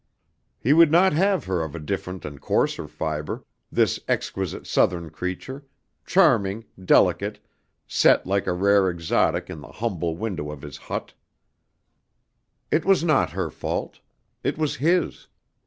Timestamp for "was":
12.83-13.03, 14.57-14.77